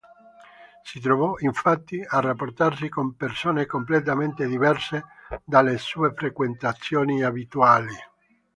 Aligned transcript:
Si 0.83 0.99
trovò, 0.99 1.35
infatti, 1.41 2.03
a 2.03 2.19
rapportarsi 2.21 2.89
con 2.89 3.15
persone 3.15 3.67
completamente 3.67 4.47
diverse 4.47 5.03
dalle 5.45 5.77
sue 5.77 6.11
frequentazioni 6.15 7.21
abituali. 7.21 7.93